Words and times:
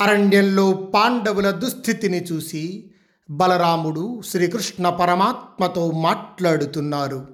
అరణ్యంలో 0.00 0.72
పాండవుల 0.72 1.50
దుస్థితిని 1.50 2.20
చూసి 2.20 2.90
బలరాముడు 3.30 4.22
శ్రీకృష్ణ 4.30 4.88
పరమాత్మతో 4.88 5.90
మాట్లాడుతున్నారు. 5.90 7.26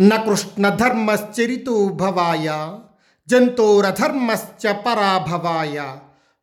న 0.00 0.16
కృష్ణ 0.16 0.68
ధర్మశ్చరితో 0.68 1.88
భవాయ 1.88 2.78
జంతోరధర్మశ్చ 3.28 4.72
పరాభవాయ 4.72 5.98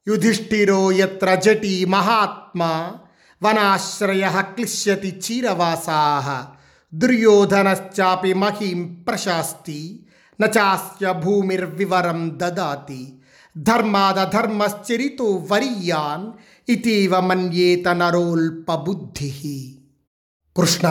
యుధిష్ఠిరో 0.07 0.91
ఎత్ర 0.91 1.35
జటి 1.35 1.85
మహాత్మా 1.85 2.95
వనాశ్రయ 3.43 4.41
క్లిశ్యతి 4.41 5.21
చీరవాసా 5.25 6.47
దుర్యోధనశ్చాపి 6.93 8.33
మహీం 8.33 9.03
ప్రశాస్తి 9.07 10.05
నాస్య 10.41 11.11
భూమిర్వివరం 11.11 12.39
దదాతి 12.41 13.16
ధర్మాదధర్మశ్చరితో 13.57 15.47
వరియాన్ 15.51 16.31
ఇతీవ 16.71 17.19
మన్యేత 17.19 17.87
నరోల్పబుద్ధి 17.87 19.75
కృష్ణ 20.57 20.87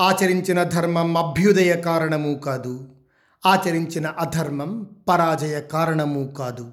ఆచరించిన 0.00 0.62
ధర్మం 0.62 1.16
అభ్యుదయ 1.16 1.76
కారణము 1.76 2.34
కాదు 2.34 2.88
ఆచరించిన 3.46 4.06
అధర్మం 4.06 4.86
పరాజయ 5.08 5.60
కారణము 5.60 6.34
కాదు 6.38 6.72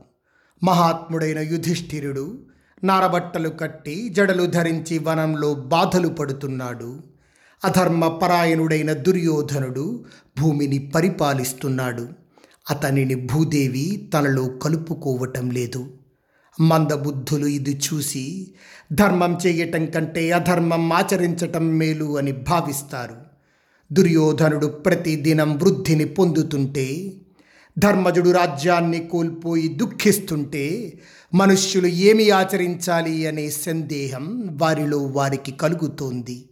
మహాత్ముడైన 0.64 1.40
యుధిష్ఠిరుడు 1.40 2.46
నారబట్టలు 2.84 3.50
కట్టి 3.50 4.10
జడలు 4.10 4.46
ధరించి 4.46 5.00
వనంలో 5.00 5.54
బాధలు 5.54 6.08
పడుతున్నాడు। 6.08 7.04
అధర్మ 7.66 8.08
పరాయణుడైన 8.08 8.94
దుర్యోధనుడు 8.94 10.06
భూమిని 10.40 10.92
పరిపాలిస్తున్నాడు। 10.96 12.21
అతనిని 12.70 13.16
భూదేవి 13.16 14.10
తనలో 14.14 14.46
కలుపుకోవటం 14.46 15.50
లేదు. 15.50 15.94
మందబుద్ధులు 16.60 17.46
ఇది 17.46 17.78
చూసి 17.78 18.54
ధర్మం 18.94 19.38
చేయటం 19.48 19.86
కంటే 19.86 20.32
అధర్మం 20.32 20.94
ఆచరించటం 20.94 21.78
మేలు 21.78 22.18
అని 22.18 22.32
భావిస్తారు. 22.32 23.16
దుర్యోధనుడు 23.94 24.68
ప్రతిదినం 24.68 25.58
వృద్ధిని 25.58 26.06
పొందుతుంటే 26.06 27.14
ధర్మజుడు 27.80 28.30
రాజ్యాన్ని 28.30 29.00
కోల్పోయి 29.00 29.68
దుఃఖిస్తుంటే 29.68 30.94
మనుష్యులు 31.34 31.88
ఏమి 31.88 32.30
ఆచరించాలి 32.30 33.28
అనే 33.28 33.50
సందేహం 33.50 34.58
వారిలో 34.62 34.98
వారికి 34.98 35.52
కలుగుతోంది. 35.52 36.50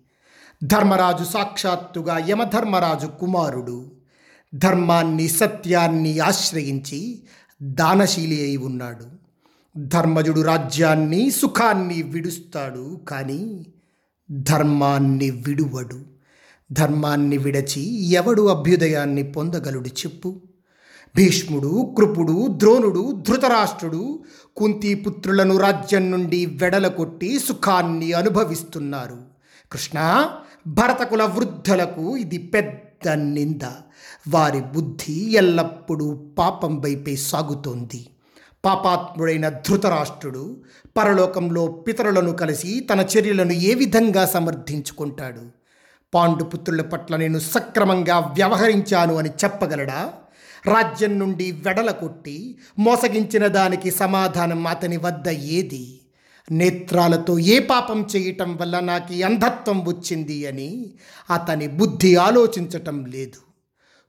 ధర్మరాజు 0.63 1.23
సాక్షాత్తుగా 1.23 2.25
యమధర్మరాజు 2.29 3.07
కుమారుడు. 3.07 3.98
ధర్మాన్ని 4.55 5.27
సత్యాన్ని 5.27 6.19
ఆశ్రయించి 6.19 7.23
దానశీలి 7.61 8.41
అయి 8.41 8.57
ఉన్నాడు. 8.57 9.05
ధర్మజుడు 9.77 10.41
రాజ్యాన్ని 10.41 11.31
సుఖాన్ని 11.31 12.01
విడుస్తాడు 12.01 13.01
కానీ 13.07 13.65
ధర్మాన్ని 14.31 15.31
విడువడు. 15.31 16.01
ధర్మాన్ని 16.71 17.37
విడచి 17.37 18.05
ఎవడు 18.05 18.47
అభ్యుదయాన్ని 18.47 19.23
పొందగలుడు 19.23 19.87
చెప్పు. 19.87 20.41
భీష్ముడు 21.15 21.95
కృపుడు 21.97 22.47
ద్రోణుడు 22.47 23.23
ధృతరాష్ట్రుడు 23.29 24.23
కుంతిపుత్రులను 24.57 25.57
రాజ్యం 25.57 26.11
నుండి 26.11 26.45
వెడలకొట్టి 26.45 27.39
సుఖాన్ని 27.39 28.13
అనుభవిస్తున్నారు. 28.13 29.17
కృష్ణ 29.71 30.29
భరతకుల 30.67 31.23
వృద్ధులకు 31.23 32.17
ఇది 32.17 32.37
పెద్ద 32.37 33.09
నింద. 33.09 33.65
వారి 34.29 34.61
బుద్ధి 34.61 35.33
ఎల్లప్పుడూ 35.33 36.15
పాపం 36.37 36.79
వైపే 36.79 37.15
సాగుతోంది. 37.15 38.07
పాపాత్ముడైన 38.65 39.49
ధృతరాష్ట్రుడు 39.49 40.63
పరలోకంలో 40.97 41.67
పితరులను 41.67 42.31
కలిసి 42.31 42.79
తన 42.79 43.05
చర్యలను 43.17 43.51
ఏ 43.51 43.73
విధంగా 43.73 44.25
సమర్థించుకుంటాడు? 44.25 45.41
పాండుపుత్రుల 46.13 46.81
పట్ల 46.81 47.15
నేను 47.15 47.39
సక్రమంగా 47.39 48.19
వ్యవహరించాను 48.19 49.15
అని 49.15 49.29
చెప్పగలడా? 49.29 50.13
రాజ్యం 50.65 51.19
నుండి 51.19 51.51
వెడల 51.51 51.91
కొట్టి 51.91 52.57
మోసగించిన 52.79 53.47
దానికి 53.47 53.91
సమాధానం 53.91 54.67
అతని 54.67 54.97
వద్ద 54.97 55.29
ఏది? 55.29 56.01
నేత్రాలతో 56.51 57.39
ఏ 57.39 57.59
పాపం 57.59 58.07
చేయటం 58.15 58.57
వల్ల 58.57 58.79
నాకు 58.79 59.25
అంధత్వం 59.25 59.85
వచ్చింది 59.87 60.47
అని 60.47 60.93
అతని 61.29 61.67
బుద్ధి 61.67 62.15
ఆలోచించటం 62.15 63.05
లేదు. 63.05 63.48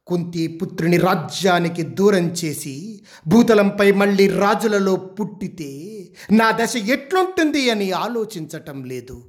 కుంతి 0.07 0.47
పుత్రుని 0.49 0.97
రాజ్యానికి 0.97 1.83
దూరం 1.83 2.27
చేసి 2.31 3.03
భూతలంపై 3.29 3.93
మళ్ళీ 3.93 4.29
రాజులలో 4.29 4.97
పుట్టితే 4.97 5.71
నా 6.33 6.51
దశ 6.51 6.77
ఎట్లుంటుంది 6.77 7.71
అని 7.71 7.93
ఆలోచించటం 7.93 8.85
లేదు. 8.85 9.23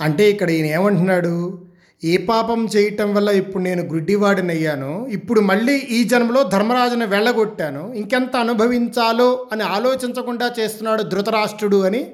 అంటే 0.00 0.30
ఇక్కడ 0.30 0.50
ఈయన 0.50 0.66
ఏమంటున్నాడు? 0.66 1.66
ఏ 2.04 2.16
పాపం 2.16 2.66
చేయటం 2.76 3.14
వల్ల 3.14 3.28
ఇప్పుడు 3.28 3.62
నేను 3.62 3.82
గుడ్డివాడినయ్యాను 3.82 5.06
ఇప్పుడు 5.06 5.40
మళ్ళీ 5.40 5.78
ఈ 5.78 6.04
జన్మలో 6.04 6.42
ధర్మరాజును 6.42 7.06
వెళ్ళగొట్టాను 7.06 7.92
ఇంకెంత 7.92 8.36
అనుభవించాలో 8.36 9.48
అని 9.52 9.62
ఆలోచించకుండా 9.62 10.54
చేస్తున్నాడు 10.58 11.02
ధృతరాష్ట్రుడు 11.02 11.76
అని 11.76 12.06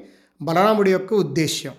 బలరాముడి 0.42 0.92
యొక్క 0.92 1.14
ఉద్దేశ్యం. 1.14 1.72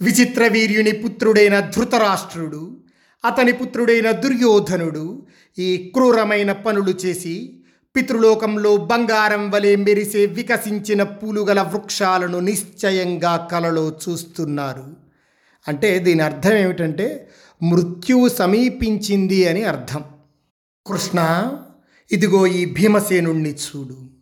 విచిత్ర 0.00 0.46
వీర్యుని 0.46 0.92
పుత్రుడైన 0.92 1.60
ధృతరాష్ట్రుడు 1.60 2.76
అతని 3.24 3.52
పుత్రుడైన 3.52 4.10
దుర్యోధనుడు 4.10 5.22
ఈ 5.58 5.90
క్రూరమైన 5.94 6.52
పనులు 6.52 6.90
చేసి 6.90 7.58
పితృలోకంలో 7.96 8.76
బంగారం 8.76 9.50
వలె 9.50 9.76
మెరిసే 9.76 10.26
వికసించిన 10.26 11.02
పూలుగల 11.02 11.60
వృక్షాలను 11.62 12.38
నిశ్చయంగా 12.38 13.48
కలలో 13.52 13.92
చూస్తున్నారు. 14.08 14.96
అంటే 15.68 15.98
దీని 15.98 16.22
అర్థం 16.22 16.52
ఏమిటంటే 16.52 17.28
మృత్యువు 17.62 18.28
సమీపించింది 18.28 19.48
అని 19.48 19.64
అర్థం. 19.64 20.04
కృష్ణ 20.86 21.50
ఇదిగో 22.12 22.46
ఈ 22.46 22.64
భీమసేనుణ్ణి 22.64 23.52
చూడు. 23.52 24.12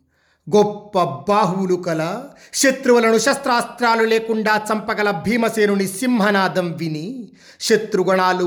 గొప్ప 0.55 1.03
బాహువులు 1.03 1.75
కల 1.75 2.23
శత్రువులను 2.53 3.17
శస్త్రాస్త్రాలు 3.17 4.03
లేకుండా 4.03 4.61
చంపగల 4.73 5.11
భీమసేనుని 5.11 5.87
సింహనాదం 5.87 6.71
విని 6.71 7.31
శత్రుగణాలు 7.61 8.43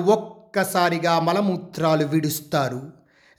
ఒక్కసారిగా 0.57 1.21
మలమూత్రాలు 1.21 2.07
విడుస్తారు. 2.07 2.83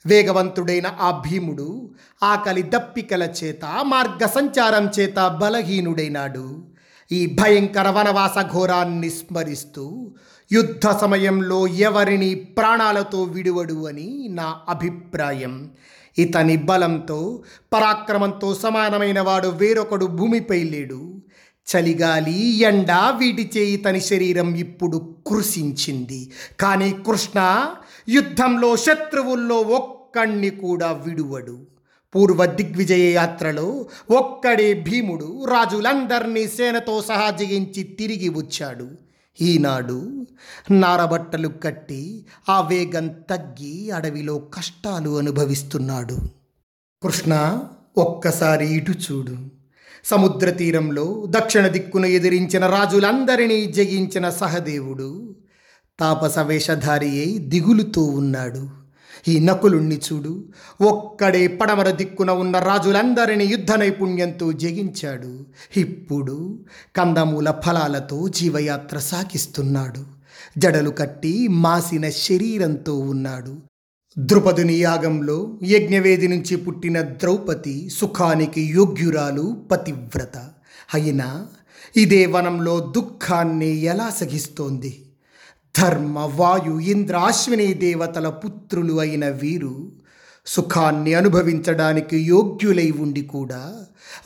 వేగవంతుడైన 0.06 0.86
ఆ 1.00 1.10
భీముడు 1.10 1.94
ఆకలి 2.22 2.62
దప్పికల 2.62 3.22
చేత 3.22 3.64
మార్గ 3.82 4.26
సంచారం 4.26 4.90
చేత 5.00 5.28
బలహీనుడైనాడు. 5.28 6.64
ఈ 7.12 7.36
భయంకర 7.40 7.88
వనవాస 7.88 8.52
ఘోరాన్ని 8.52 9.10
స్మరిస్తూ 9.10 10.14
యుద్ధ 10.52 10.88
సమయంలో 10.88 11.66
ఎవరిని 11.66 12.34
ప్రాణాలతో 12.34 13.22
విడువడు 13.22 13.86
అని 13.86 14.28
నా 14.30 14.56
అభిప్రాయం. 14.68 15.70
ఇతని 16.18 16.56
బలంతో 16.56 17.42
పరాక్రమంతో 17.72 18.54
సమానమైన 18.54 19.20
వాడు 19.20 19.48
వేరొకడు 19.48 20.06
భూమిపై 20.06 20.62
లేడు. 20.62 21.22
చలిగాలి 21.66 22.40
ఎండ 22.40 22.90
చేయి 23.56 23.76
తని 23.76 24.00
శరీరం 24.00 24.54
ఇప్పుడు 24.54 25.16
కృషించింది 25.26 26.32
కానీ 26.60 26.92
కృష్ణ 26.92 27.66
యుద్ధంలో 28.08 28.76
శత్రువుల్లో 28.76 29.56
ఒక్కణ్ణి 29.56 30.50
కూడా 30.50 30.92
విడువడు. 30.92 31.66
పూర్వ 32.14 32.46
దిగ్విజయ 32.46 33.12
యాత్రలో 33.12 33.86
ఒక్కడే 34.10 34.74
భీముడు 34.74 35.44
రాజులందరినీ 35.44 36.48
సేనతో 36.48 37.02
సహా 37.02 37.30
జయించి 37.30 37.82
తిరిగి 37.82 38.28
వచ్చాడు. 38.28 38.88
ఈనాడు 39.40 40.26
నారబట్టలు 40.70 41.48
కట్టి 41.48 42.26
ఆ 42.48 42.60
వేగం 42.60 43.08
తగ్గి 43.08 43.90
అడవిలో 43.90 44.38
కష్టాలు 44.38 45.18
అనుభవిస్తున్నాడు. 45.18 46.18
కృష్ణ 47.02 47.60
ఒక్కసారి 47.98 48.74
ఇటు 48.74 48.90
చూడు. 48.90 49.55
సముద్ర 50.10 50.50
తీరంలో 50.50 51.24
దక్షిణ 51.26 51.66
దిక్కును 51.66 52.06
ఎదిరించిన 52.06 52.66
రాజులందరినీ 52.66 53.72
జయించిన 53.72 54.30
సహదేవుడు 54.30 55.34
తాపస 56.00 56.38
వేషధారి 56.38 57.08
అయి 57.08 57.38
దిగులుతో 57.38 58.02
ఉన్నాడు. 58.02 58.70
ఈ 59.28 59.38
నకులుణ్ణి 59.38 60.00
చూడు 60.12 60.44
ఒక్కడే 60.80 61.46
పడమర 61.46 61.90
దిక్కున 61.90 62.30
ఉన్న 62.30 62.58
రాజులందరినీ 62.58 63.44
యుద్ధ 63.44 63.72
నైపుణ్యంతో 63.72 64.52
జగించాడు 64.52 65.46
ఇప్పుడు 65.76 66.64
కందమూల 66.96 67.54
ఫలాలతో 67.66 68.28
జీవయాత్ర 68.28 68.98
సాగిస్తున్నాడు. 68.98 70.04
జడలు 70.58 70.90
కట్టి 70.90 71.48
మాసిన 71.48 72.08
శరీరంతో 72.08 72.98
ఉన్నాడు. 72.98 73.75
ద్రుపదుని 74.18 74.74
యాగంలో 74.74 75.58
యజ్ఞవేది 75.62 76.28
నుంచి 76.28 76.56
పుట్టిన 76.56 77.00
ద్రౌపది 77.00 77.88
సుఖానికి 77.88 78.62
యోగ్యురాలు 78.62 79.66
పతివ్రత. 79.70 80.38
అయినా 80.94 81.46
ఇదే 81.96 82.26
వనంలో 82.26 82.92
దుఃఖాన్ని 82.96 83.70
ఎలా 83.74 84.10
సహిస్తోంది? 84.10 85.06
ధర్మ 85.78 86.32
వాయు 86.34 86.80
ఇంద్ర 86.80 87.16
అశ్విని 87.16 87.74
దేవతల 87.74 88.28
పుత్రులు 88.28 89.00
అయిన 89.00 89.28
వీరు 89.28 89.92
సుఖాన్ని 90.46 91.14
అనుభవించడానికి 91.14 92.16
యోగ్యులై 92.16 92.90
ఉండి 92.90 93.22
కూడా 93.22 93.74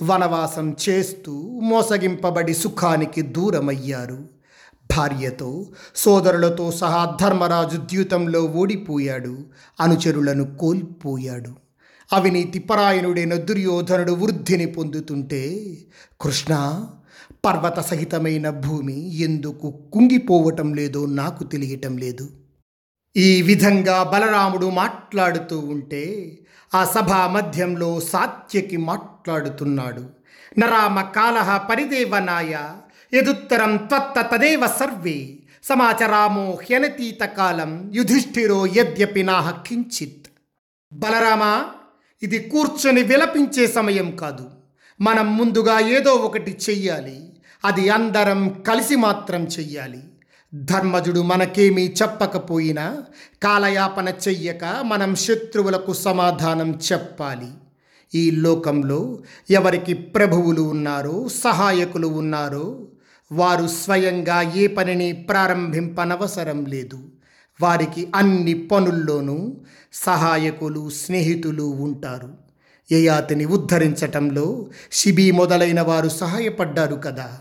వనవాసం 0.03 0.77
చేస్తూ 0.89 1.61
మోసగింపబడి 1.63 2.55
సుఖానికి 2.55 3.23
దూరమయ్యారు. 3.23 4.40
భార్యతో 4.97 5.67
సోదరులతో 5.97 6.73
సహా 6.73 7.17
ధర్మరాజు 7.21 7.77
ద్యూతంలో 7.77 8.41
ఓడిపోయాడు 8.43 9.39
అనుచరులను 9.81 10.57
కోల్పోయాడు. 10.57 11.53
అవినీతి 12.13 12.59
పరాయణుడైన 12.59 13.35
దుర్యోధనుడు 13.35 14.13
వృద్ధిని 14.13 14.67
పొందుతుంటే 14.67 15.77
కృష్ణ 16.21 16.85
పర్వత 17.45 17.81
సహితమైన 17.81 18.51
భూమి 18.51 19.17
ఎందుకు 19.17 19.71
కుంగిపోవటం 19.93 20.75
లేదో 20.75 21.07
నాకు 21.07 21.45
తెలియటం 21.45 21.99
లేదు. 21.99 22.29
ఈ 23.17 23.43
విధంగా 23.43 24.03
బలరాముడు 24.03 24.71
మాట్లాడుతూ 24.71 25.59
ఉంటే 25.59 26.39
ఆ 26.75 26.85
సభా 26.85 27.27
మధ్యంలో 27.27 28.01
సాత్యకి 28.01 28.77
మాట్లాడుతున్నాడు. 28.77 30.05
నరామ 30.59 31.01
కాలహ 31.01 31.57
పరిదేవనాయ 31.57 32.59
యదుత్తరం 33.15 33.77
త్వత్త 33.77 34.31
తదేవ 34.33 34.67
సర్వే. 34.67 35.37
సమాచరామో 35.65 36.51
హ్యనతీత 36.51 37.25
కాలం 37.25 37.91
యుధిష్ఠిరో 37.95 38.67
యద్యపి 38.67 39.23
నాహ 39.23 39.51
కించిత్. 39.51 40.27
బలరామా 40.93 41.65
ఇది 42.23 42.39
కూర్చొని 42.39 43.03
విలపించే 43.03 43.67
సమయం 43.67 44.17
కాదు. 44.17 44.51
మనం 45.01 45.37
ముందుగా 45.37 45.81
ఏదో 45.81 46.13
ఒకటి 46.13 46.59
చెయ్యాలి. 46.71 47.33
అది 47.65 47.89
అందరం 47.89 48.63
కలిసి 48.67 48.97
మాత్రం 48.97 49.45
చెయ్యాలి. 49.45 50.01
ధర్మజుడు 50.55 51.21
మనకేమీ 51.21 51.95
చెప్పకపోయినా 52.03 53.03
కాలయాపన 53.43 54.09
చెయ్యక 54.09 54.65
మనం 54.65 55.15
శత్రువులకు 55.15 55.93
సమాధానం 55.93 56.81
చెప్పాలి. 56.93 57.49
ఈ 58.15 58.31
లోకంలో 58.31 59.19
ఎవరికి 59.51 59.95
ప్రభువులు 59.95 60.61
ఉన్నారో 60.61 61.29
సహాయకులు 61.29 62.07
ఉన్నారో 62.07 62.89
వారు 63.33 63.67
స్వయంగా 63.67 64.43
ఏ 64.43 64.67
పనిని 64.67 65.13
ప్రారంభింపనవసరం 65.13 66.65
లేదు. 66.65 66.99
వారికి 67.61 68.09
అన్ని 68.15 68.55
పనుల్లోనూ 68.55 69.57
సహాయకులు 69.93 70.91
స్నేహితులు 70.91 71.63
ఉంటారు. 71.63 72.35
యయాతిని 72.93 73.45
ఉద్ధరించటంలో 73.45 74.67
శిబి 74.93 75.31
మొదలైన 75.31 75.81
వారు 75.81 76.09
సహాయపడ్డారు 76.09 76.95
కదా. 76.95 77.39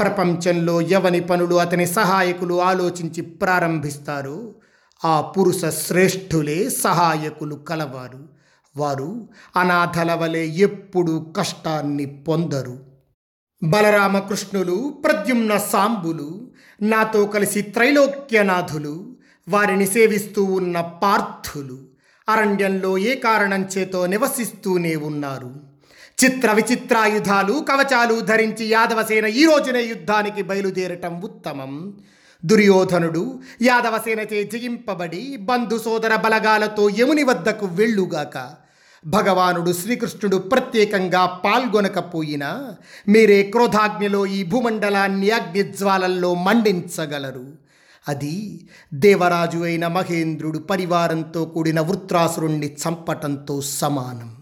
ప్రపంచంలో 0.00 0.80
ఎవని 0.80 1.20
పనులు 1.20 1.54
అతని 1.54 1.86
సహాయకులు 1.86 2.62
ఆలోచించి 2.62 3.20
ప్రారంభిస్తారో 3.22 4.54
ఆ 5.04 5.20
పురుష 5.20 5.64
శ్రేష్ఠులే 5.68 6.70
సహాయకులు 6.70 7.54
కలవారు. 7.54 8.28
వారు 8.76 9.28
అనాథల 9.56 10.14
వలె 10.14 10.46
ఎప్పుడూ 10.46 11.20
కష్టాన్ని 11.20 12.06
పొందరు. 12.06 12.95
బలరామకృష్ణులు 13.62 15.00
ప్రద్యుమ్న 15.04 15.56
సాంబులు 15.56 16.50
నాతో 16.82 17.26
కలిసి 17.26 17.62
త్రైలోక్యనాథులు 17.62 19.16
వారిని 19.48 19.86
సేవిస్తూ 19.86 20.44
ఉన్న 20.44 20.80
పార్థులు 20.80 21.78
అరణ్యంలో 22.28 22.98
ఏ 22.98 23.14
కారణం 23.14 23.68
చేతో 23.78 24.06
నివసిస్తూనే 24.06 24.96
ఉన్నారు. 24.96 25.54
చిత్ర 26.24 26.52
విచిత్రాయుధాలు 26.52 27.64
కవచాలు 27.68 28.20
ధరించి 28.20 28.66
యాదవసేన 28.66 29.26
ఈ 29.26 29.44
రోజున 29.44 29.76
యుద్ధానికి 29.76 30.42
బయలుదేరటం 30.42 31.20
ఉత్తమం. 31.20 31.92
దుర్యోధనుడు 32.44 33.40
యాదవసేనచే 33.62 34.44
జయింపబడి 34.44 35.36
బంధు 35.36 35.78
సోదర 35.78 36.16
బలగాలతో 36.16 36.90
యముని 36.90 37.22
వద్దకు 37.22 37.66
వెళ్ళుగాక 37.66 38.65
భగవానుడు 39.04 39.72
శ్రీకృష్ణుడు 39.72 40.36
ప్రత్యేకంగా 40.36 41.26
పాల్గొనకపోయినా 41.26 42.74
మీరే 43.08 43.42
క్రోధాగ్నిలో 43.42 44.26
ఈ 44.26 44.44
భూమండలాన్ని 44.44 45.30
అగ్నిజ్వాలల్లో 45.30 46.34
మండించగలరు. 46.34 47.66
అది 48.08 48.68
దేవరాజు 48.94 49.58
అయిన 49.58 49.86
మహేంద్రుడు 49.86 50.58
పరివారంతో 50.58 51.44
కూడిన 51.44 51.80
వృత్రాసురుణ్ణి 51.80 52.76
చంపటంతో 52.88 53.60
సమానం. 53.60 54.35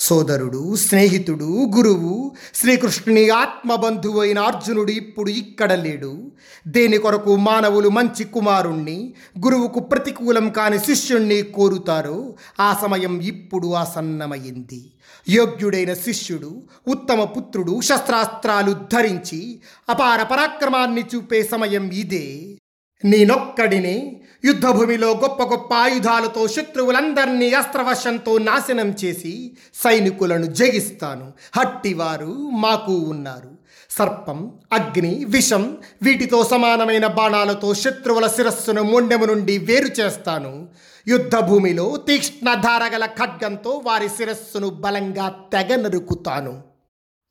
సోదరుడు 0.00 0.76
స్నేహితుడు 0.76 1.70
గురువు 1.76 2.32
శ్రీకృష్ణుని 2.54 3.28
ఆత్మబంధువు 3.28 4.20
అయిన 4.20 4.38
అర్జునుడు 4.38 4.90
ఇప్పుడు 4.90 5.30
ఇక్కడ 5.30 5.72
లేడు. 5.72 6.32
దేని 6.68 6.98
కొరకు 6.98 7.36
మానవులు 7.36 7.88
మంచి 7.88 8.24
కుమారుణ్ణి 8.24 9.14
గురువుకు 9.46 9.80
ప్రతికూలం 9.80 10.50
కాని 10.50 10.78
శిష్యుణ్ణి 10.78 11.42
కోరుతారో 11.42 12.34
ఆ 12.60 12.78
సమయం 12.82 13.20
ఇప్పుడు 13.20 13.74
ఆసన్నమైంది. 13.74 14.92
యోగ్యుడైన 15.28 15.94
శిష్యుడు 15.94 16.62
ఉత్తమ 16.88 17.24
పుత్రుడు 17.24 17.80
శస్త్రాస్త్రాలు 17.80 18.72
ధరించి 18.72 19.60
అపార 19.88 20.22
పరాక్రమాన్ని 20.22 21.04
చూపే 21.14 21.42
సమయం 21.42 21.90
ఇదే. 21.90 22.56
నేనొక్కడినే 23.04 24.19
యుద్ధభూమిలో 24.44 25.10
గొప్ప 25.10 25.42
గొప్ప 25.42 25.74
ఆయుధాలతో 25.74 26.48
శత్రువులందరినీ 26.48 27.52
అస్త్రవశంతో 27.52 28.38
నాశనం 28.38 28.90
చేసి 29.04 29.52
సైనికులను 29.74 30.46
జగిస్తాను 30.46 31.32
హట్టివారు 31.56 32.50
మాకు 32.52 32.92
ఉన్నారు. 32.92 33.60
సర్పం 33.90 34.52
అగ్ని 34.72 35.24
విషం 35.28 35.76
వీటితో 36.02 36.44
సమానమైన 36.44 37.06
బాణాలతో 37.06 37.74
శత్రువుల 37.74 38.26
శిరస్సును 38.26 38.82
మొండెము 38.82 39.24
నుండి 39.24 39.58
వేరు 39.58 40.00
చేస్తాను. 40.00 40.68
యుద్ధభూమిలో 41.08 41.96
తీక్ష్ణ 41.96 42.54
ధారగల 42.54 43.06
ఖడ్గంతో 43.06 43.82
వారి 43.84 44.08
శిరస్సును 44.08 44.68
బలంగా 44.68 45.28
తెగ 45.28 45.76
నరుకుతాను 45.76 46.62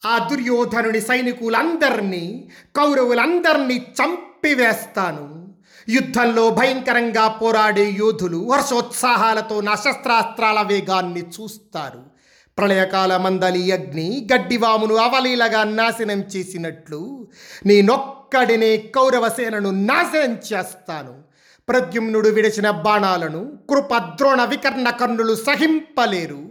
ఆ 0.06 0.27
దుర్యోధనుని 0.31 1.01
సైనికులందరినీ 1.01 2.50
కౌరవులందరినీ 2.75 3.75
చంపివేస్తాను. 3.75 5.48
యుద్ధంలో 5.89 6.49
భయంకరంగా 6.49 7.27
పోరాడే 7.27 7.89
యోధులు 7.89 8.51
హర్షోత్సాహాలతో 8.51 9.61
నా 9.61 9.75
శస్త్రాస్త్రాల 9.75 10.61
వేగాన్ని 10.61 11.21
చూస్తారు. 11.21 12.01
ప్రళయకాల 12.57 13.17
మందలి 13.17 13.71
అగ్ని 13.71 14.27
గడ్డివామును 14.33 14.95
అవలీలగా 14.95 15.63
నాశనం 15.63 16.19
చేసినట్లు 16.21 17.27
నేనొక్కడినే 17.65 18.77
కౌరవసేనను 18.77 19.69
నాశనం 19.69 20.37
చేస్తాను. 20.53 21.15
ప్రద్యుమ్నుడు 21.69 22.29
విడిచిన 22.29 22.69
బాణాలను 22.69 23.57
కృపద్రోణ 23.69 24.43
వికర్ణ 24.43 24.89
కర్ణులు 24.89 25.35
సహింపలేరు. 25.35 26.48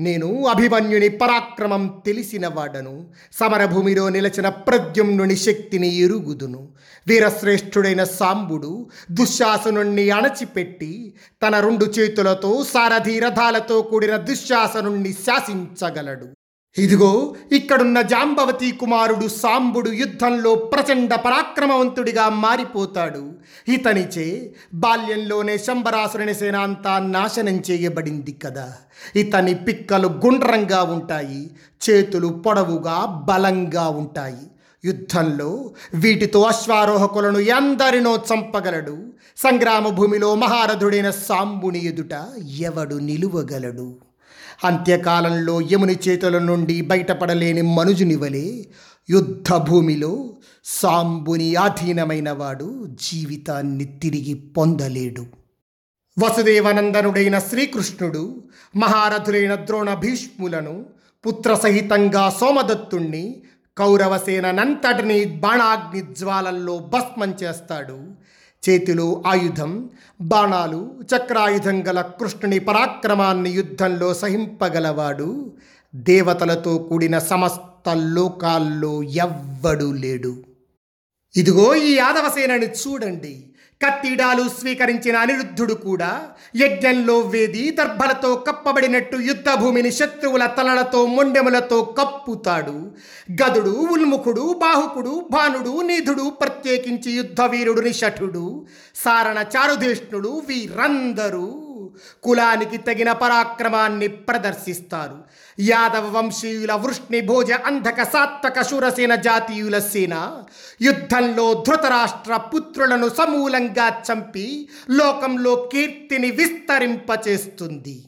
నేను 0.00 0.46
అభిమన్యుని 0.46 1.08
పరాక్రమం 1.08 2.02
తెలిసిన 2.06 2.46
వాడను 2.46 3.06
సమరభూమిలో 3.32 4.08
నిలచిన 4.08 4.48
ప్రద్యుమ్నుని 4.48 5.36
శక్తిని 5.36 5.94
ఎరుగుదును. 5.94 6.68
వీరశ్రేష్ఠుడైన 7.08 8.04
సాంబుడు 8.04 8.90
దుశ్శాసనుణ్ణి 9.10 10.10
అణచిపెట్టి 10.10 11.14
తన 11.42 11.60
రెండు 11.60 11.84
చేతులతో 11.84 12.64
సారథి 12.64 13.20
రథాలతో 13.20 13.82
కూడిన 13.82 14.16
దుశ్శాసనుణ్ణి 14.16 15.12
శాసించగలడు. 15.12 16.28
ఇదిగో 16.78 17.34
ఇక్కడున్న 17.52 18.00
జాంబవతి 18.00 18.72
కుమారుడు 18.72 19.28
సాంబుడు 19.28 19.90
యుద్ధంలో 19.90 20.54
ప్రచండ 20.54 21.14
పరాక్రమవంతుడిగా 21.14 22.28
మారిపోతాడు. 22.28 23.32
ఇతనిచే 23.68 24.54
బాల్యంలోనే 24.74 25.58
శంబరాసురుని 25.58 26.34
సేన 26.34 26.56
అంతా 26.56 26.98
నాశనం 26.98 27.62
చేయబడింది 27.70 28.36
కదా. 28.44 28.72
ఇతని 29.16 29.54
పిక్కలు 29.54 30.08
గుండ్రంగా 30.08 30.82
ఉంటాయి 30.82 31.50
చేతులు 31.90 32.26
పొడవుగా 32.26 33.24
బలంగా 33.28 33.88
ఉంటాయి. 33.88 34.44
యుద్ధంలో 34.84 35.70
వీటితో 35.94 36.42
అశ్వారోహకులను 36.42 37.38
ఎందరినో 37.38 38.18
చంపగలడు. 38.32 38.98
సంగ్రామ 39.36 39.88
భూమిలో 39.88 40.34
మహారథుడైన 40.34 41.10
సాంబుని 41.10 41.86
ఎదుట 41.86 42.26
ఎవడు 42.58 42.94
నిలువగలడు? 42.94 44.05
అంత్యకాలంలో 44.64 45.60
యముని 45.60 45.96
చేతుల 46.08 46.38
నుండి 46.38 46.80
బయటపడలేని 46.80 47.62
మనుజునివలే 47.62 48.66
యుద్ధభూమిలో 49.10 50.36
సాంబుని 50.64 51.54
ఆధీనమైన 51.54 52.30
వాడు 52.30 52.88
జీవితాన్ని 53.00 53.84
తిరిగి 53.84 54.34
పొందలేడు. 54.34 55.26
వసుదేవనందనుడైన 56.24 57.38
శ్రీకృష్ణుడు 57.38 58.44
మహారథులైన 58.76 59.54
ద్రోణ 59.54 59.94
భీష్ములను 59.94 60.86
పుత్రసహితంగా 61.26 62.30
సోమదత్తుణ్ణి 62.40 63.42
కౌరవసేనంతటిని 63.78 65.24
బాణాగ్ని 65.24 66.14
జ్వాలల్లో 66.14 66.78
భస్మం 66.78 67.34
చేస్తాడు. 67.42 68.26
చేతిలో 68.68 69.22
ఆయుధం 69.26 69.90
బాణాలు 70.20 70.94
చక్రాయుధం 71.16 71.88
గల 71.88 72.00
కృష్ణుని 72.00 72.58
పరాక్రమాన్ని 72.58 73.50
యుద్ధంలో 73.50 74.14
సహింపగలవాడు. 74.14 75.56
దేవతలతో 75.94 76.78
కూడిన 76.78 77.18
సమస్త 77.18 77.88
లోకాల్లో 77.88 79.02
ఎవ్వడూ 79.02 79.92
లేడు. 79.92 80.44
ఇదిగో 81.36 81.74
ఈ 81.74 81.94
యాదవసేనని 81.94 82.66
చూడండి. 82.66 83.55
కత్తిడాలు 83.84 84.48
స్వీకరించిన 84.48 85.16
అనిరుద్ధుడు 85.16 85.74
కూడా 85.74 86.28
యజ్ఞంలో 86.56 87.18
వేది 87.18 87.70
దర్భలతో 87.70 88.34
కప్పబడినట్టు 88.34 89.16
యుద్ధభూమిని 89.16 89.92
శత్రువుల 89.92 90.46
తలలతో 90.46 91.06
మొండెములతో 91.06 91.82
కప్పుతాడు. 91.82 92.90
గదుడు 93.42 93.70
ఉల్ముఖుడు 93.70 94.54
బాహుకుడు 94.58 95.28
భానుడు 95.30 95.80
నిధుడు 95.80 96.30
ప్రత్యేకించి 96.30 97.12
యుద్ధవీరుడు 97.12 97.80
నిషఠుడు 97.80 98.66
సారణ 98.94 99.44
చారుధేష్ణుడు 99.56 100.42
వీరందరూ 100.48 101.65
కులానికి 102.22 102.76
తగిన 102.76 103.12
పరాక్రమాన్ని 103.12 104.08
ప్రదర్శిస్తారు. 104.08 105.18
యాదవ 105.60 106.18
వంశీయుల 106.18 106.72
వృష్ణి 106.72 107.20
భోజ 107.20 107.52
అంధక 107.52 108.02
సాత్వక 108.02 108.62
శూరసేన 108.62 109.14
జాతీయుల 109.14 109.78
సేన 109.78 110.42
యుద్ధంలో 110.82 111.64
ధృతరాష్ట్ర 111.68 112.36
పుత్రులను 112.36 113.08
సమూలంగా 113.08 114.02
చంపి 114.12 114.68
లోకంలో 114.90 115.68
కీర్తిని 115.72 116.30
విస్తరింపచేస్తుంది. 116.30 118.04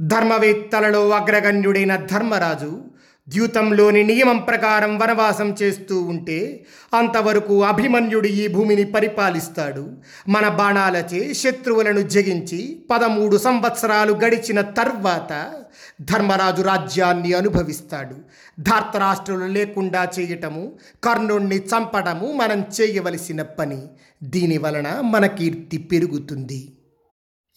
ధర్మవేత్తలలో 0.00 1.08
అగ్రగణ్యుడైన 1.10 1.96
ధర్మరాజు 1.96 2.84
ద్యూతంలోని 3.28 4.04
నియమం 4.04 4.38
ప్రకారం 4.38 4.98
వనవాసం 4.98 5.56
చేస్తూ 5.62 6.02
ఉంటే 6.02 6.66
అంతవరకు 6.94 7.62
అభిమన్యుడు 7.62 8.26
ఈ 8.26 8.48
భూమిని 8.48 8.84
పరిపాలిస్తాడు. 8.84 9.96
మన 10.28 10.48
బాణాలచే 10.48 11.34
శత్రువులను 11.34 12.00
జగించి 12.00 12.82
పదమూడు 12.90 13.36
సంవత్సరాలు 13.36 14.12
గడిచిన 14.12 14.60
తర్వాత 14.60 15.52
ధర్మరాజు 16.00 16.62
రాజ్యాన్ని 16.62 17.32
అనుభవిస్తాడు. 17.32 18.16
ధార్తరాష్ట్రులు 18.60 19.44
లేకుండా 19.44 20.08
చేయటము 20.18 20.72
కర్ణుణ్ణి 21.04 21.56
చంపడము 21.56 22.32
మనం 22.32 22.64
చేయవలసిన 22.80 23.42
పని. 23.42 23.82
దీని 24.22 24.58
వలన 24.58 25.00
మన 25.00 25.26
కీర్తి 25.26 25.78
పెరుగుతుంది. 25.78 26.78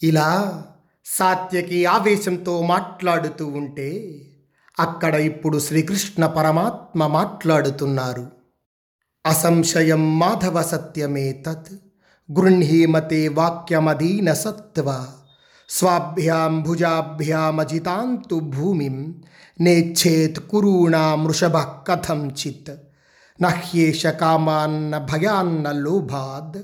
ఇలా 0.02 0.62
సాత్యకి 1.04 1.84
ఆవేశంతో 1.84 2.62
మాట్లాడుతూ 2.62 3.46
ఉంటే 3.46 4.20
అక్కడ 4.78 5.14
ఇప్పుడు 5.14 5.58
శ్రీకృష్ణ 5.58 6.26
పరమాత్మ 6.26 7.06
మాట్లాడుతున్నారు. 7.06 8.26
అసంశయం 9.26 10.18
మాధవ 10.18 10.62
సత్యమే 10.62 11.42
తత్ 11.46 11.72
గృహీమతే 12.28 13.28
వాక్యమదీన 13.28 14.32
సత్వ 14.32 15.06
స్వాభ్యాం 15.68 16.62
భుజాభ్యామజితాంతు 16.62 18.34
భూమిం 18.34 19.14
నేచ్ఛేత్ 19.60 20.40
కురూణామృషభ 20.40 21.56
కథంచిత్ 21.56 22.74
నహ్యేష 23.42 24.06
కామాన్న 24.06 24.98
భయాన్న 24.98 25.72
లోభాద్ 25.72 26.58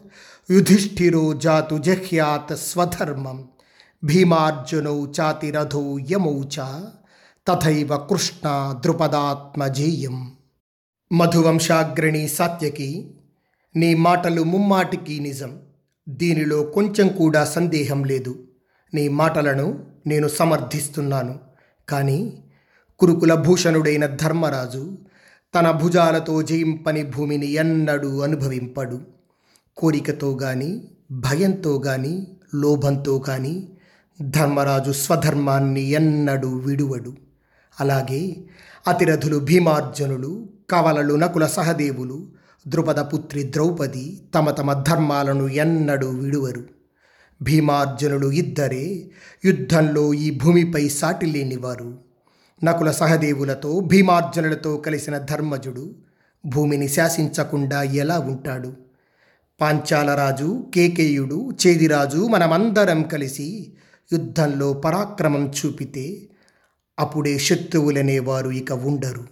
యుధిష్ఠిరో 0.51 1.33
జాతు 1.33 1.79
జహ్యాత్ 1.79 2.57
స్వధర్మం 2.57 3.49
భీమార్జునౌ 4.05 5.07
చాతిరథో 5.21 5.99
యమౌ 6.11 6.43
చ 6.45 6.59
తథైవ 7.47 7.97
కృష్ణ 7.97 8.75
ద్రుపదాత్మజేయం. 8.81 10.33
మధువంశాగ్రణి 11.13 12.29
సాత్యకి 12.29 13.15
నీ 13.77 13.95
మాటలు 13.95 14.43
ముమ్మాటికి 14.43 15.21
నిజం. 15.21 15.59
దీనిలో 16.09 16.63
కొంచెం 16.63 17.09
కూడా 17.09 17.45
సందేహం 17.45 18.05
లేదు. 18.05 18.39
నీ 18.95 19.09
మాటలను 19.09 19.85
నేను 20.07 20.29
సమర్థిస్తున్నాను. 20.29 21.39
కానీ 21.89 22.45
కురుకుల 22.99 23.35
భూషణుడైన 23.35 24.07
ధర్మరాజు 24.07 24.99
తన 25.55 25.71
భుజాలతో 25.71 26.43
జయింపని 26.43 27.03
భూమిని 27.03 27.47
ఎన్నడూ 27.47 28.21
అనుభవింపడు. 28.21 29.01
కోరికతో 29.77 30.39
గాని 30.43 30.85
భయంతో 31.11 31.83
గాని 31.87 32.27
లోభంతో 32.55 33.19
కానీ 33.19 33.69
ధర్మరాజు 34.23 34.93
స్వధర్మాన్ని 34.93 35.81
ఎన్నడూ 35.81 36.49
విడువడు. 36.49 37.32
అలాగే 37.83 38.23
అతిరథులు 38.89 39.39
భీమార్జునులు 39.39 40.49
కవలలు 40.71 41.15
నకుల 41.15 41.47
సహదేవులు 41.47 42.27
ద్రుపదపుత్రి 42.69 43.43
ద్రౌపది 43.43 44.23
తమ 44.35 44.51
తమ 44.51 44.73
ధర్మాలను 44.73 45.49
ఎన్నడూ 45.49 46.09
విడువరు. 46.09 46.65
భీమార్జునులు 47.43 48.29
ఇద్దరే 48.33 49.11
యుద్ధంలో 49.45 50.15
ఈ 50.15 50.31
భూమిపై 50.31 50.89
సాటి 50.89 51.27
లేనివారు. 51.27 51.99
నకుల 52.65 52.91
సహదేవులతో 52.91 53.81
భీమార్జునులతో 53.81 54.77
కలిసిన 54.77 55.19
ధర్మజుడు 55.19 55.95
భూమిని 56.47 56.89
శాసించకుండా 56.89 57.83
ఎలా 57.83 58.19
ఉంటాడు? 58.19 58.73
పాంచాలరాజు 59.61 60.67
కేకేయుడు 60.75 61.51
చేదిరాజు 61.67 62.27
మనమందరం 62.27 63.03
కలిసి 63.03 63.73
యుద్ధంలో 64.13 64.73
పరాక్రమం 64.73 65.53
చూపితే 65.67 66.29
అప్పుడే 66.99 67.39
శత్రువులనేవారు 67.39 68.51
ఇక 68.51 68.73
ఉండరు. 68.73 69.25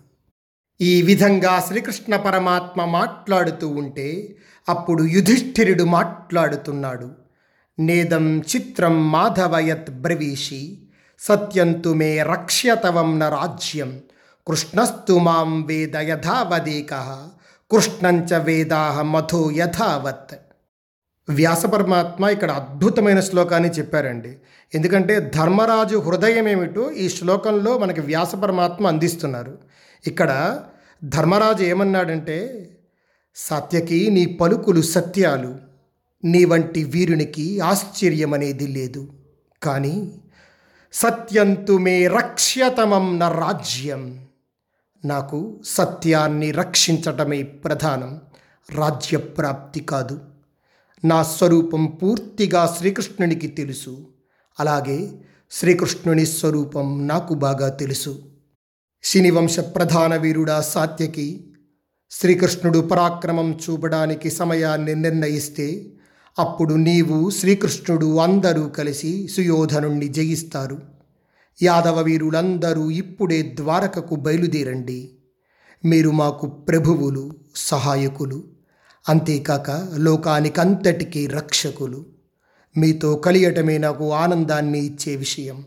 ఈ 0.80 1.02
విధంగా 1.02 1.60
శ్రీకృష్ణ 1.60 2.16
పరమాత్మ 2.16 2.84
మాట్లాడుతూ 2.84 3.68
ఉంటే 3.68 4.36
అప్పుడు 4.68 5.02
యుధిష్ఠిరుడు 5.04 5.84
మాట్లాడుతున్నాడు. 5.84 7.10
నేదం 7.78 8.40
చిత్రం 8.40 9.12
మాధవయత్ 9.12 9.90
బ్రవీషి 9.90 10.82
సత్యంతు 11.18 11.88
మే 11.88 12.22
రక్ష్యతవం 12.22 13.18
న 13.18 13.28
రాజ్యం 13.28 14.00
కృష్ణస్తు 14.46 15.18
మాం 15.18 15.62
వేద 15.62 15.96
యథావదేక 15.96 16.94
కృష్ణంచ 17.70 18.38
వేదాహ 18.42 19.02
మధో 19.02 19.50
యథావత్. 19.50 20.49
వ్యాస 21.28 21.66
పరమాత్మ 21.66 22.24
ఇక్కడ 22.24 22.50
అద్భుతమైన 22.50 23.20
శ్లోకాన్ని 23.20 23.68
చెప్పారండి. 23.70 24.36
ఎందుకంటే 24.74 25.20
ధర్మరాజు 25.20 25.96
హృదయం 25.96 26.48
ఏమిటో 26.48 26.92
ఈ 26.92 27.08
శ్లోకంలో 27.08 27.78
మనకి 27.78 28.00
వ్యాస 28.00 28.34
పరమాత్మ 28.34 28.86
అందిస్తున్నారు. 28.86 29.58
ఇక్కడ 30.06 30.60
ధర్మరాజు 31.04 31.62
ఏమన్నాడంటే 31.62 32.68
సత్యకి 33.34 34.10
నీ 34.10 34.26
పలుకులు 34.26 34.80
సత్యాలు 34.80 35.56
నీ 36.24 36.44
వంటి 36.44 36.84
వీరునికి 36.84 37.60
ఆశ్చర్యమనేది 37.60 38.66
లేదు. 38.66 39.12
కానీ 39.62 40.12
సత్యంతు 40.92 41.72
మే 41.72 42.06
రక్ష్యతమం 42.06 43.18
నా 43.18 43.28
రాజ్యం. 43.28 44.26
నాకు 45.04 45.60
సత్యాన్ని 45.64 46.50
రక్షించటమే 46.50 47.42
ప్రధానం. 47.42 48.20
రాజ్యప్రాప్తి 48.74 49.80
కాదు. 49.80 50.29
నా 51.04 51.22
స్వరూపం 51.22 51.86
పూర్తిగా 51.86 52.74
శ్రీకృష్ణునికి 52.78 53.46
తెలుసు. 53.46 54.06
అలాగే 54.60 55.12
శ్రీకృష్ణుని 55.50 56.26
స్వరూపం 56.26 57.06
నాకు 57.06 57.34
బాగా 57.34 57.68
తెలుసు. 57.68 58.22
శనివంశ 59.02 59.60
ప్రధాన 59.60 60.16
వీరుడా 60.16 60.60
సాత్యకి 60.60 61.54
శ్రీకృష్ణుడు 62.10 62.78
పరాక్రమం 62.78 63.52
చూపడానికి 63.52 64.30
సమయాన్ని 64.30 64.94
నిర్ణయిస్తే 64.94 65.92
అప్పుడు 66.38 66.74
నీవు 66.74 67.30
శ్రీకృష్ణుడు 67.30 68.18
అందరూ 68.18 68.68
కలిసి 68.68 69.28
సుయోధనుణ్ణి 69.28 70.08
జయిస్తారు. 70.08 70.78
యాదవ 71.62 72.02
వీరులందరూ 72.02 72.90
ఇప్పుడే 72.90 73.42
ద్వారకకు 73.42 74.14
బయలుదేరండి. 74.14 75.10
మీరు 75.84 76.10
మాకు 76.10 76.46
ప్రభువులు 76.46 77.32
సహాయకులు. 77.56 78.59
అంతేకాక 79.08 79.88
లోకానికంతటికీ 79.96 81.26
రక్షకులు. 81.26 82.04
మీతో 82.76 83.16
కలియటమే 83.16 83.78
నాకు 83.78 84.12
ఆనందాన్ని 84.12 84.78
ఇచ్చే 84.78 85.16
విషయం. 85.16 85.64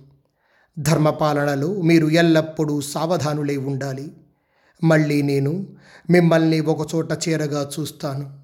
ధర్మపాలనలో 0.79 1.81
మీరు 1.81 2.07
ఎల్లప్పుడూ 2.07 2.81
సావధానులై 2.81 3.57
ఉండాలి. 3.57 4.11
మళ్ళీ 4.83 5.21
నేను 5.21 5.67
మిమ్మల్ని 6.09 6.59
ఒకచోట 6.59 7.29
చేరగా 7.29 7.69
చూస్తాను. 7.79 8.39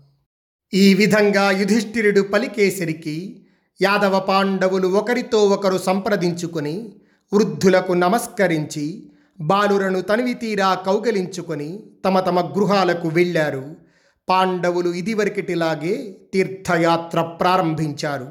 ఈ 0.74 0.94
విధంగా 0.94 1.52
యుధిష్ఠిరుడు 1.52 2.22
పలికేసరికి 2.22 3.46
యాదవ 3.82 4.20
పాండవులు 4.20 4.88
ఒకరితో 4.88 5.46
ఒకరు 5.46 5.78
సంప్రదించుకొని 5.78 6.94
వృద్ధులకు 7.34 7.94
నమస్కరించి 7.94 9.12
బాలురను 9.42 10.02
తనివితీరా 10.02 10.74
కౌగలించుకొని 10.74 11.84
తమ 12.06 12.20
తమ 12.20 12.40
గృహాలకు 12.40 13.08
వెళ్ళారు. 13.08 13.89
పాండవులు 14.30 14.90
ఇదివరకటిలాగే 14.90 16.18
తీర్థయాత్ర 16.34 17.22
ప్రారంభించారు. 17.22 18.28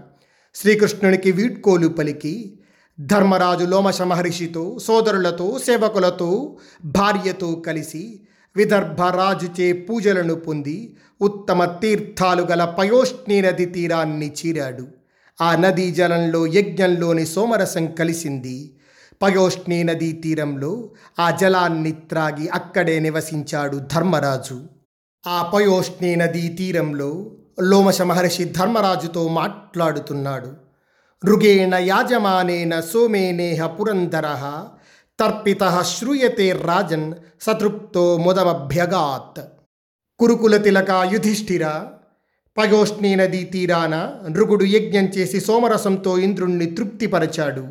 శ్రీకృష్ణునికి 0.54 1.32
వీడ్కోలు 1.32 1.88
పలికి 1.88 2.58
ధర్మరాజు 3.00 3.64
లోమశ 3.64 4.02
మహర్షితో 4.02 4.78
సోదరులతో 4.78 5.58
సేవకులతో 5.66 6.56
భార్యతో 6.84 7.54
కలిసి 7.66 8.20
విదర్భ 8.56 9.02
రాజుచే 9.02 9.72
పూజలను 9.72 10.34
పొంది 10.34 10.96
ఉత్తమ 11.20 11.64
తీర్థాలు 11.64 12.42
గల 12.42 12.64
పయోష్ణి 12.64 13.42
నది 13.42 13.64
తీరాన్ని 13.64 14.32
చీరాడు. 14.32 14.86
ఆ 15.42 15.56
నదీ 15.56 15.90
జలంలో 15.90 16.46
యజ్ఞంలోని 16.46 17.26
సోమరసం 17.26 17.86
కలిసింది. 17.86 18.74
పయోష్ణి 19.22 19.84
నదీ 19.84 20.12
తీరంలో 20.12 20.90
ఆ 21.18 21.30
జలాన్ని 21.30 21.92
త్రాగి 21.92 22.48
అక్కడే 22.48 22.98
నివసించాడు 22.98 23.76
ధర్మరాజు. 23.76 24.77
ఆ 25.26 25.50
పయోష్ణే 25.54 26.14
నదీ 26.14 26.48
తీరంలో 26.48 27.30
లోమశ 27.60 28.02
మహర్షి 28.02 28.44
ధర్మరాజుతో 28.44 29.28
మాట్లాడుతున్నాడు. 29.28 30.52
ఋగేణ 31.26 31.74
యాజమానేన 31.74 32.80
సోమేనేహ 32.80 33.66
పురంధర 33.66 34.26
తర్పిత 35.20 35.82
శ్రూయతే 35.82 36.52
రాజన్ 36.52 37.14
సతృప్తో 37.40 38.16
మొదమభ్యగాత్. 38.16 39.40
కురుకుల 40.18 40.56
తిలక 40.56 40.90
యుధిష్ఠిర 41.12 41.86
పయోష్ణీ 42.58 43.14
నదీ 43.14 43.44
తీరాన 43.44 43.94
నృగుడు 44.28 44.64
యజ్ఞం 44.64 45.04
చేసి 45.04 45.40
సోమరసంతో 45.40 46.18
ఇంద్రుణ్ణి 46.18 46.66
తృప్తిపరచాడు. 46.66 47.66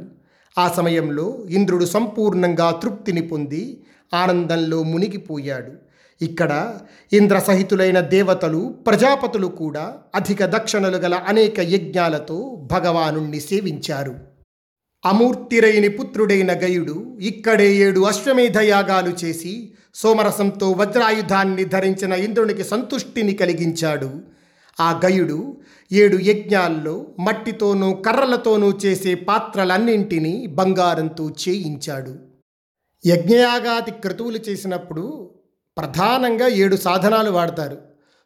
ఆ 0.58 0.74
సమయంలో 0.77 1.46
ఇంద్రుడు 1.50 1.86
సంపూర్ణంగా 1.86 2.72
తృప్తిని 2.72 3.22
పొంది 3.22 3.84
ఆనందంలో 4.13 4.84
మునిగిపోయాడు. 4.84 5.87
ఇక్కడ 6.22 6.80
ఇంద్రసహితులైన 7.14 8.00
దేవతలు 8.00 8.76
ప్రజాపతులు 8.88 9.48
కూడా 9.48 9.98
అధిక 10.16 10.46
దక్షిణలు 10.46 10.98
గల 10.98 11.14
అనేక 11.14 11.60
యజ్ఞాలతో 11.60 12.68
భగవానుణ్ణి 12.72 13.40
సేవించారు. 13.40 14.16
అమూర్తిరైని 15.06 15.88
పుత్రుడైన 15.88 16.54
గయుడు 16.54 17.18
ఇక్కడే 17.22 17.76
ఏడు 17.76 18.00
అశ్వమేధ 18.00 18.58
యాగాలు 18.58 19.10
చేసి 19.10 19.74
సోమరసంతో 19.96 20.72
వజ్రాయుధాన్ని 20.72 21.64
ధరించిన 21.64 22.14
ఇంద్రునికి 22.14 22.64
సంతుష్టిని 22.64 23.34
కలిగించాడు. 23.34 24.10
ఆ 24.80 25.02
గయుడు 25.06 25.58
ఏడు 25.92 26.18
యజ్ఞాల్లో 26.22 27.06
మట్టితోనూ 27.20 27.94
కర్రలతోనూ 27.94 28.72
చేసే 28.86 29.16
పాత్రలన్నింటినీ 29.16 30.48
బంగారంతో 30.48 31.30
చేయించాడు. 31.30 32.16
యజ్ఞయాగాది 33.06 33.92
క్రతువులు 33.92 34.40
చేసినప్పుడు 34.50 35.34
ప్రధానంగా 35.77 36.48
ఏడు 36.48 36.75
సాధనాలు 36.75 37.31
వాడతారు. 37.31 37.77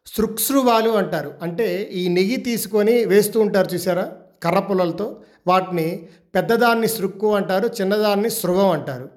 సృక్సృవాలు 0.08 0.90
అంటారు. 0.90 1.34
అంటే 1.42 1.82
ఈ 1.94 2.08
నెయ్యి 2.08 2.38
తీసుకొని 2.38 3.06
వేస్తూ 3.06 3.40
ఉంటారు 3.40 3.74
చూసారా? 3.74 4.12
కర్రపుల్లలతో 4.44 5.22
వాటిని 5.48 6.08
పెద్దదాన్ని 6.36 6.88
శృక్కు 6.88 7.36
అంటారు 7.36 7.68
చిన్నదాన్ని 7.82 8.30
శృవం 8.30 8.70
అంటారు. 8.70 9.10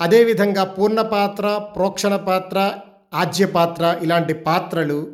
అదేవిధంగా 0.00 0.64
పూర్ణ 0.64 1.00
పాత్ర 1.02 1.60
ప్రోక్షణ 1.76 2.16
పాత్ర 2.16 2.74
ఆజ్య 3.14 3.46
పాత్ర 3.46 3.98
ఇలాంటి 4.02 4.34
పాత్రలు 4.34 5.12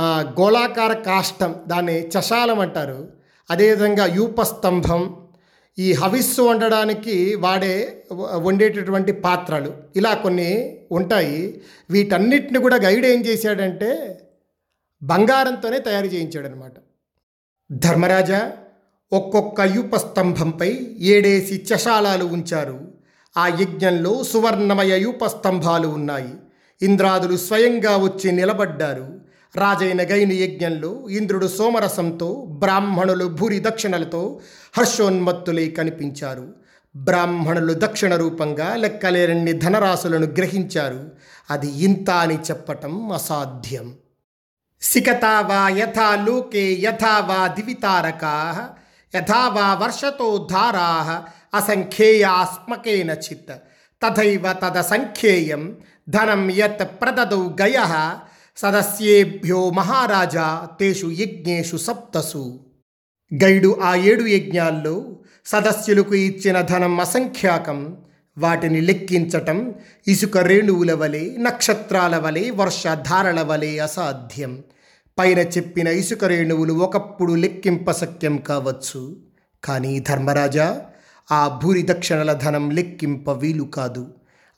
గోళాకార 0.00 0.92
కాష్టం 0.92 1.54
దాన్ని 1.66 2.08
చషాలం 2.08 2.60
అంటారు. 2.60 3.08
అదేవిధంగా 3.50 4.06
యూపస్తంభం 4.14 5.27
ఈ 5.78 5.92
హవిస్సు 5.92 6.42
వండడానికి 6.42 7.34
వాడే 7.34 8.04
వండేటటువంటి 8.12 9.12
పాత్రలు 9.12 9.74
ఇలా 9.96 10.14
కొన్ని 10.14 10.80
ఉంటాయి. 10.92 11.60
వీటన్నిటిని 11.90 12.58
కూడా 12.58 12.76
గైడ్ 12.76 13.06
ఏం 13.06 13.24
చేశాడంటే 13.26 14.20
బంగారంతోనే 15.02 15.78
తయారు 15.78 16.06
చేయించాడనమాట. 16.06 16.72
ధర్మరాజా 17.72 18.52
ఒక్కొక్క 19.12 19.60
యూపస్తంభంపై 19.60 20.96
ఏడేసి 20.98 21.66
చషాలాలు 21.74 22.24
ఉంచారు. 22.24 22.92
ఆ 23.36 23.46
యజ్ఞంలో 23.46 24.24
సువర్ణమయ 24.24 25.00
యూపస్తంభాలు 25.00 25.88
ఉన్నాయి. 25.88 26.34
ఇంద్రాదులు 26.82 27.36
స్వయంగా 27.36 27.96
వచ్చి 27.96 28.32
నిలబడ్డారు. 28.32 29.27
రాజైన 29.56 30.02
గైని 30.02 30.34
యజ్ఞంలో 30.34 31.08
ఇంద్రుడు 31.10 31.46
సోమరసంతో 31.46 32.46
బ్రాహ్మణులు 32.48 33.24
భూరి 33.24 33.60
దక్షిణలతో 33.60 34.40
హర్షోన్మత్తులై 34.78 35.68
కనిపించారు. 35.68 36.54
బ్రాహ్మణులు 36.96 37.74
దక్షిణ 37.76 38.16
రూపంగా 38.16 38.76
లెక్కలేరన్ని 38.76 39.52
ధనరాశులను 39.52 40.26
గ్రహించారు. 40.26 41.10
అది 41.50 41.66
ఇంత 41.70 42.10
అని 42.10 42.34
చెప్పటం 42.34 43.12
అసాధ్యం. 43.12 43.94
సికతా 44.80 45.40
వా 45.40 45.68
యథా 45.68 46.24
లోకే 46.24 46.72
యథా 46.72 47.18
వా 47.18 47.46
దివితారకా 47.46 48.68
యథా 49.14 49.48
వా 49.48 49.74
వర్షతో 49.74 50.48
ధారా 50.52 51.24
అసంఖ్యేయాస్మకేన 51.54 53.10
చిత్ 53.10 53.52
తథైవ 54.02 54.52
తదసంఖ్యేయం 54.52 55.76
ధనం 56.08 56.50
యత్ 56.50 57.02
ప్రదదౌ 57.02 57.48
గయ 57.62 57.78
సదస్యేభ్యో 58.58 59.70
మహారాజా 59.70 60.68
తేషు 60.80 61.06
యజ్ఞేషు 61.06 61.76
సప్తసు. 61.76 62.60
గైడు 63.44 63.80
ఆ 63.82 63.94
ఏడు 63.94 64.24
యజ్ఞాల్లో 64.26 65.16
సదస్యులకు 65.46 66.14
ఇచ్చిన 66.14 66.60
ధనం 66.60 67.00
అసంఖ్యాకం 67.00 67.96
వాటిని 68.38 68.80
లెక్కించటం 68.80 69.74
ఇసుక 70.06 70.38
రేణువుల 70.38 70.94
వలె 70.94 71.30
నక్షత్రాల 71.38 72.16
వలె 72.16 72.50
వర్షధారల 72.50 73.42
వలె 73.42 73.78
అసాధ్యం. 73.78 74.62
పైన 75.18 75.38
చెప్పిన 75.38 75.88
ఇసుక 75.88 76.24
రేణువులు 76.24 76.72
ఒకప్పుడు 76.72 77.32
లెక్కింపశక్యం 77.32 78.36
కావచ్చు. 78.36 79.16
కానీ 79.64 80.00
ధర్మరాజా 80.00 80.80
ఆ 81.32 81.60
భూరి 81.62 81.86
దక్షిణల 81.90 82.32
ధనం 82.32 82.70
లెక్కింప 82.70 83.28
వీలు 83.28 83.62
కాదు. 83.62 84.06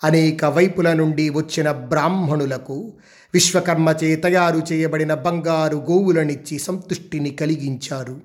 అనేక 0.04 0.44
వైపుల 0.44 0.92
నుండి 0.92 1.30
వచ్చిన 1.30 1.72
బ్రాహ్మణులకు 1.72 2.92
విశ్వకర్మచే 3.34 4.16
తయారు 4.16 4.62
చేయబడిన 4.72 5.14
బంగారు 5.14 5.76
గోవులనిచ్చి 5.76 6.58
సంతుష్టిని 6.58 7.30
కలిగించారు. 7.30 8.20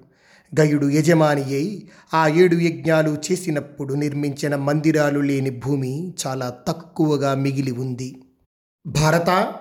గయుడు 0.60 0.90
యజమాని 0.90 1.44
అయి 1.44 1.90
ఆ 2.14 2.28
ఏడు 2.28 2.56
యజ్ఞాలు 2.56 3.18
చేసినప్పుడు 3.32 3.94
నిర్మించిన 3.94 4.56
మందిరాలు 4.56 5.20
లేని 5.20 5.50
భూమి 5.50 6.14
చాలా 6.28 6.54
తక్కువగా 6.68 7.36
మిగిలి 7.36 7.72
ఉంది. 7.72 8.22
భారత 8.88 9.54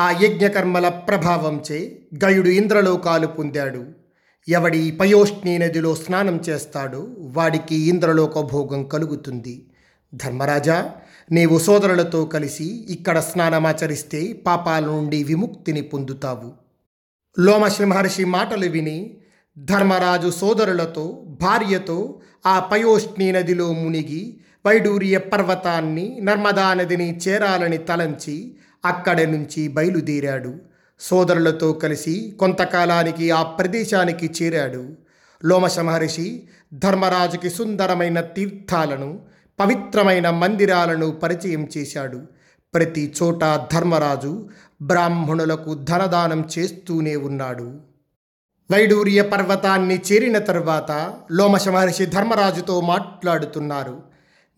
ఆ 0.00 0.10
యజ్ఞకర్మల 0.22 0.88
ప్రభావంచే 0.88 1.98
గయుడు 2.24 2.48
ఇంద్రలోకాలు 2.48 3.26
పొందాడు. 3.26 3.84
ఎవడి 4.48 4.90
పయోష్ణి 4.90 5.58
నదిలో 5.58 5.94
స్నానం 5.94 6.40
చేస్తాడో 6.48 7.06
వాడికి 7.18 7.76
ఇంద్రలోక 7.88 8.40
భోగం 8.40 8.84
కలుగుతుంది. 8.84 9.66
ధర్మరాజా 10.14 10.92
నీవు 11.30 11.58
సోదరులతో 11.58 12.24
కలిసి 12.24 12.64
ఇక్కడ 12.64 13.18
స్నానమాచరిస్తే 13.18 14.32
పాపాల 14.32 14.84
నుండి 14.84 15.24
విముక్తిని 15.24 15.82
పొందుతావు. 15.82 16.52
లోమశ్రీ 17.38 17.86
మహర్షి 17.86 18.24
మాటలు 18.24 18.66
విని 18.66 19.16
ధర్మరాజు 19.58 20.30
సోదరులతో 20.30 21.22
భార్యతో 21.26 22.20
ఆ 22.46 22.58
పయోష్ణి 22.58 23.32
నదిలో 23.32 23.72
మునిగి 23.72 24.40
వైడూర్య 24.66 25.18
పర్వతాన్ని 25.18 26.18
నర్మదా 26.22 26.74
నదిని 26.74 27.20
చేరాలని 27.28 27.78
తలంచి 27.78 28.56
అక్కడి 28.84 29.26
నుంచి 29.26 29.68
బయలుదేరాడు. 29.68 30.54
సోదరులతో 31.00 31.72
కలిసి 31.72 32.36
కొంతకాలానికి 32.40 33.30
ఆ 33.30 33.42
ప్రదేశానికి 33.42 34.30
చేరాడు. 34.42 34.88
లోమశ 35.44 35.78
మహర్షి 35.78 36.42
ధర్మరాజుకి 36.74 37.50
సుందరమైన 37.50 38.20
తీర్థాలను 38.20 39.31
పవిత్రమైన 39.62 40.30
మందిరాలను 40.30 41.10
పరిచయం 41.10 41.68
చేశాడు. 41.76 42.20
ప్రతి 42.74 43.14
చోట 43.22 43.40
ధర్మరాజు 43.72 44.48
బ్రాహ్మణులకు 44.82 45.74
ధనదానం 45.74 46.48
చేస్తూనే 46.58 47.16
ఉన్నాడు. 47.16 47.80
వైడూర్య 48.70 49.22
పర్వతాన్ని 49.22 50.00
చేరిన 50.12 50.38
తర్వాత 50.38 51.14
లోమశ 51.32 51.68
మహర్షి 51.68 52.06
ధర్మరాజుతో 52.06 52.80
మాట్లాడుతున్నారు. 52.80 54.02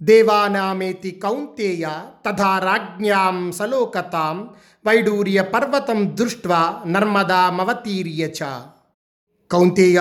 దేవానామేతి 0.03 1.11
కౌంతేయ 1.11 1.87
తథా 2.27 2.59
రాజ్ఞాం 2.59 3.53
సలోకతాం 3.53 4.51
వైడూర్య 4.87 5.43
పర్వతం 5.43 6.17
దృష్ట్వా 6.17 6.83
నర్మదా 6.87 7.51
మవతీర్య 7.51 8.29
చ. 8.29 8.39
కౌంతేయ 9.51 9.99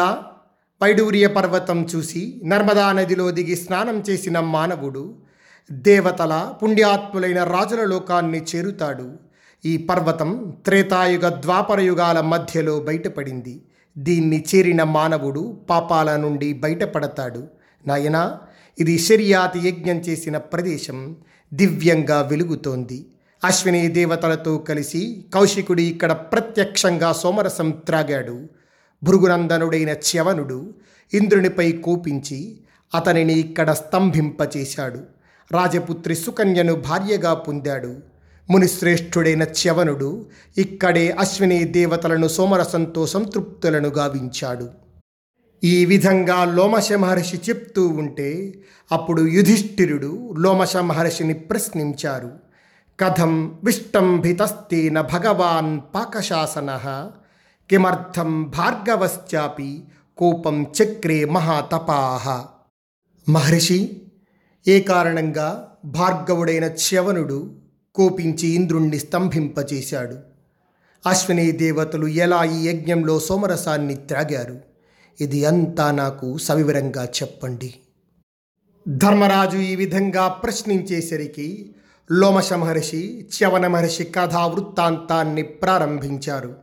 పైడూరియ 0.84 1.28
పర్వతం 1.28 1.88
చూసి 1.96 2.42
నర్మదా 2.46 2.92
నదిలో 2.92 3.32
దిగి 3.32 3.56
స్నానం 3.56 4.04
చేసిన 4.10 4.40
మానవుడు 4.40 5.16
దేవతల 5.72 6.54
పుణ్యాత్ములైన 6.64 7.44
రాజుల 7.44 7.84
లోకాన్ని 7.84 8.46
చేరుతాడు. 8.56 9.12
ఈ 9.66 9.78
పర్వతం 9.78 10.54
త్రేతాయుగ 10.66 11.30
ద్వాపరయుగాల 11.30 12.22
మధ్యలో 12.22 12.80
బయటపడింది. 12.80 13.62
దీన్ని 13.98 14.46
చేరిన 14.56 14.84
మానవుడు 14.84 15.58
పాపాల 15.70 16.16
నుండి 16.16 16.54
బయటపడతాడు. 16.54 17.48
నాయనా 17.88 18.40
ఇది 18.80 19.00
శర్యాతి 19.00 19.68
యజ్ఞం 19.68 19.96
చేసిన 19.96 20.38
ప్రదేశం. 20.38 21.16
దివ్యంగా 21.54 22.22
వెలుగుతోంది. 22.22 23.06
అశ్విని 23.44 23.88
దేవతలతో 23.88 24.58
కలిసి 24.58 25.26
కౌశికుడు 25.34 25.82
ఇక్కడ 25.82 26.12
ప్రత్యక్షంగా 26.12 27.14
సోమరసం 27.14 27.72
త్రాగాడు. 27.72 28.63
భృగునందనుడైన 29.04 29.90
చ్యవనుడు 29.90 30.74
ఇంద్రునిపై 31.14 31.72
కోపించి 31.72 32.58
అతనిని 32.96 33.34
ఇక్కడ 33.34 33.72
స్తంభింపచేశాడు. 33.72 35.00
రాజపుత్రి 35.52 36.16
సుకన్యను 36.16 36.74
భార్యగా 36.74 37.34
పొందాడు. 37.34 37.96
మునిశ్రేష్ఠుడైన 38.50 39.44
చ్యవనుడు 39.44 40.26
ఇక్కడే 40.58 41.12
అశ్విని 41.12 41.64
దేవతలను 41.64 42.28
సోమరసంతో 42.28 43.08
సంతృప్తులను 43.08 43.90
గావించాడు. 43.90 44.70
ఈ 45.64 45.86
విధంగా 45.86 46.46
లోమశ 46.46 46.92
మహర్షి 46.92 47.38
చెప్తూ 47.38 47.88
ఉంటే 47.88 48.54
అప్పుడు 48.92 49.22
యుధిష్ఠిరుడు 49.22 50.34
లోమశ 50.38 50.76
మహర్షిని 50.76 51.34
ప్రశ్నించారు. 51.34 52.32
కథం 53.00 53.60
విష్టంభితస్తేన 53.64 55.02
భగవాన్ 55.02 55.82
పాకశాసన 55.96 56.80
కిమర్థం 57.70 58.44
భార్గవశ్చాపి 58.44 59.84
కోపం 60.18 60.64
చక్రే 60.64 61.26
మహాతపాహ 61.26 62.46
మహర్షి 63.30 64.02
ఏ 64.68 64.82
కారణంగా 64.82 65.72
భార్గవుడైన 65.86 66.66
చ్యవనుడు 66.66 67.56
కోపించి 67.96 68.48
ఇంద్రుణ్ణి 68.48 69.00
స్తంభింపచేశాడు. 69.00 70.18
అశ్విని 71.08 71.52
దేవతలు 71.52 72.08
ఎలా 72.08 72.44
ఈ 72.44 72.68
యజ్ఞంలో 72.68 73.20
సోమరసాన్ని 73.20 73.96
త్రాగారు? 73.96 74.60
ఇది 75.22 75.46
అంతా 75.46 75.92
నాకు 75.92 76.38
సవివరంగా 76.38 77.06
చెప్పండి. 77.06 77.76
ధర్మరాజు 78.88 79.58
ఈ 79.58 79.76
విధంగా 79.76 80.28
ప్రశ్నించేసరికి 80.28 81.76
లోమశ 82.12 82.54
మహర్షి 82.54 83.30
చ్యవన 83.36 83.68
మహర్షి 83.68 84.04
కథా 84.04 84.46
వృత్తాంతాన్ని 84.46 85.44
ప్రారంభించారు. 85.44 86.63